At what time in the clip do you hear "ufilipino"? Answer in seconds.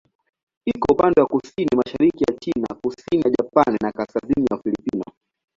4.57-5.03